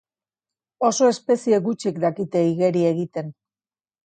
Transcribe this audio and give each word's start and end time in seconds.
Oso 0.87 1.09
espezie 1.09 1.59
gutxik 1.67 2.01
dakite 2.07 2.43
igeri 2.53 2.83
egiten. 2.95 3.31